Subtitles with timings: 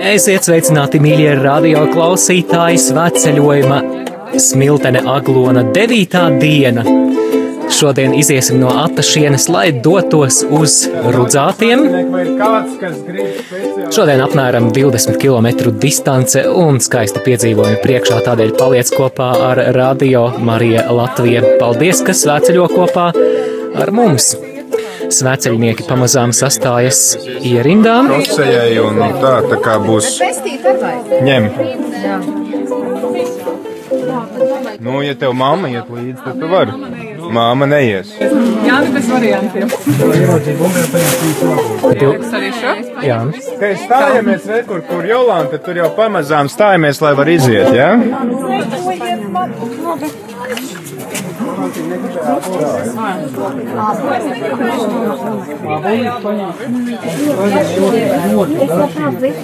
[0.00, 3.80] Esiet sveicināti, mīļie radio klausītāji, svētceļojuma
[4.40, 6.22] smiltene aglona 9.
[6.40, 6.84] diena.
[7.70, 11.84] Šodien iziesim no Atašienes, lai dotos uz Rudzātiem.
[13.92, 20.88] Šodien apmēram 20 km distance un skaisti piedzīvojumi priekšā, tādēļ paliec kopā ar Radio Marija
[20.88, 21.44] Latvija.
[21.60, 23.10] Paldies, ka svētceļo kopā
[23.76, 24.32] ar mums!
[25.10, 28.10] Svēceļnieki pamazām sastājas ierindām.
[28.12, 30.14] Prosējai un tā, tā kā būs
[31.26, 31.50] ņem.
[34.80, 36.72] Nu, ja tev mamma iet līdzi, tad tu vari.
[37.30, 38.08] Māma neies.
[38.18, 39.68] Jā, nu bez variantiem.
[43.04, 43.18] Jā,
[43.60, 47.90] Kad stājamies kur, kur Jolanta, tur jau pamazām stājamies, lai var iziet, jā?
[59.00, 59.30] Я